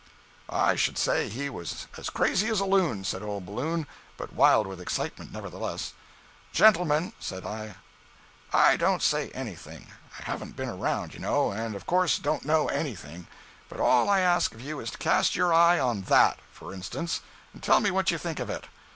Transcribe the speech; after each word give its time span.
"I 0.49 0.75
should 0.77 0.97
say 0.97 1.29
he 1.29 1.47
was 1.47 1.85
as 1.95 2.09
crazy 2.09 2.47
as 2.47 2.59
a 2.59 2.65
loon!" 2.65 3.03
said 3.03 3.21
old 3.21 3.45
Ballou, 3.45 3.85
but 4.17 4.33
wild 4.33 4.65
with 4.65 4.81
excitement, 4.81 5.31
nevertheless. 5.31 5.93
"Gentlemen," 6.51 7.13
said 7.19 7.45
I, 7.45 7.75
"I 8.51 8.77
don't 8.77 9.03
say 9.03 9.29
anything—I 9.29 10.23
haven't 10.23 10.55
been 10.55 10.69
around, 10.69 11.13
you 11.13 11.19
know, 11.19 11.51
and 11.51 11.75
of 11.75 11.85
course 11.85 12.17
don't 12.17 12.45
know 12.45 12.67
anything—but 12.67 13.79
all 13.79 14.09
I 14.09 14.21
ask 14.21 14.55
of 14.55 14.61
you 14.61 14.79
is 14.79 14.89
to 14.89 14.97
cast 14.97 15.35
your 15.35 15.53
eye 15.53 15.79
on 15.79 16.01
that, 16.09 16.39
for 16.51 16.73
instance, 16.73 17.21
and 17.53 17.61
tell 17.61 17.79
me 17.79 17.91
what 17.91 18.09
you 18.09 18.17
think 18.17 18.39
of 18.39 18.49
it!" 18.49 18.65